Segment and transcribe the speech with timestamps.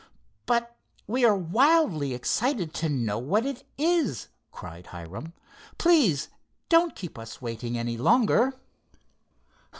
[0.47, 0.75] "But
[1.05, 5.33] we are wildly excited to know what it is!" cried Hiram.
[5.77, 6.29] "Please
[6.69, 8.55] don't keep us waiting any longer."